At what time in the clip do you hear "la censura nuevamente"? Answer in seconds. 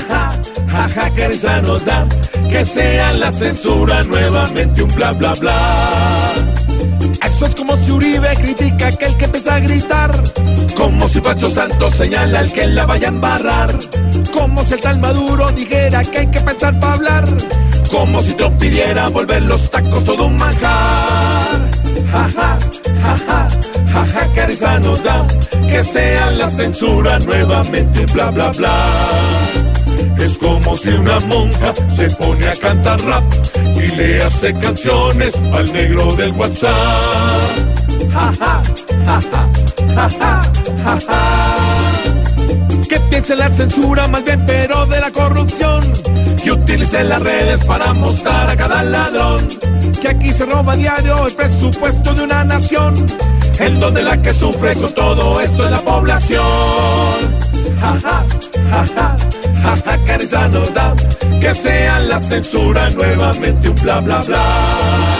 3.12-4.82, 26.32-28.06, 62.00-63.68